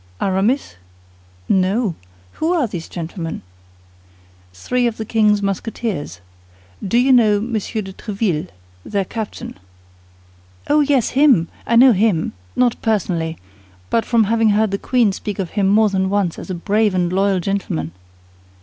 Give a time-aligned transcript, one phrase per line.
[0.19, 0.77] "Aramis?"
[1.47, 1.93] "No.
[2.41, 3.43] Who are these gentleman?"
[4.51, 6.21] "Three of the king's Musketeers.
[6.83, 8.47] Do you know Monsieur de Tréville,
[8.83, 9.59] their captain?"
[10.67, 11.49] "Oh, yes, him!
[11.67, 13.37] I know him; not personally,
[13.91, 16.95] but from having heard the queen speak of him more than once as a brave
[16.95, 17.91] and loyal gentleman."